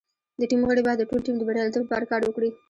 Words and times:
د 0.39 0.41
ټیم 0.49 0.61
غړي 0.69 0.81
باید 0.85 0.99
د 1.01 1.03
ټول 1.09 1.19
ټیم 1.25 1.35
د 1.37 1.41
بریالیتوب 1.47 1.83
لپاره 1.85 2.09
کار 2.11 2.21
وکړي. 2.23 2.49